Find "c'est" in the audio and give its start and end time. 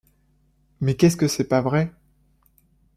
1.27-1.43